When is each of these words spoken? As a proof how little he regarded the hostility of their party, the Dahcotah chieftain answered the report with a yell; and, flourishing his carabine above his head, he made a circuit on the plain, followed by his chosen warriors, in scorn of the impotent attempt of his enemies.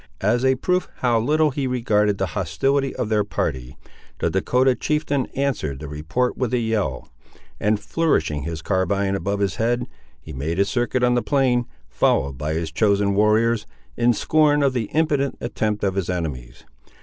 As 0.21 0.43
a 0.43 0.55
proof 0.55 0.89
how 1.01 1.19
little 1.19 1.51
he 1.51 1.67
regarded 1.67 2.17
the 2.17 2.25
hostility 2.33 2.95
of 2.95 3.09
their 3.09 3.23
party, 3.23 3.77
the 4.17 4.31
Dahcotah 4.31 4.73
chieftain 4.79 5.27
answered 5.35 5.77
the 5.77 5.87
report 5.87 6.35
with 6.35 6.55
a 6.55 6.57
yell; 6.57 7.07
and, 7.59 7.79
flourishing 7.79 8.41
his 8.41 8.63
carabine 8.63 9.13
above 9.13 9.41
his 9.41 9.57
head, 9.57 9.85
he 10.19 10.33
made 10.33 10.57
a 10.57 10.65
circuit 10.65 11.03
on 11.03 11.13
the 11.13 11.21
plain, 11.21 11.67
followed 11.87 12.35
by 12.39 12.55
his 12.55 12.71
chosen 12.71 13.13
warriors, 13.13 13.67
in 13.95 14.11
scorn 14.11 14.63
of 14.63 14.73
the 14.73 14.85
impotent 14.85 15.37
attempt 15.39 15.83
of 15.83 15.93
his 15.93 16.09
enemies. 16.09 16.65